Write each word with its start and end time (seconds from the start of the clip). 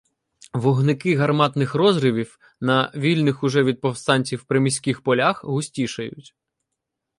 Вогники 0.53 1.15
гарматних 1.15 1.75
розривів 1.75 2.39
на 2.61 2.91
вільних 2.95 3.43
уже 3.43 3.63
від 3.63 3.81
повстанців 3.81 4.43
приміських 4.43 5.01
полях 5.01 5.43
густішають. 5.43 6.35